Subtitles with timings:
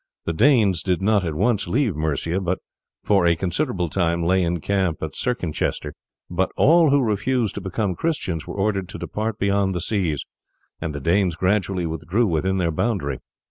[0.25, 2.57] The Danes did not at once leave Mercia, but
[3.03, 5.93] for a considerable time lay in camp at Cirencester;
[6.27, 10.25] but all who refused to become Christians were ordered to depart beyond the seas,
[10.81, 13.19] and the Danes gradually withdrew within their boundary.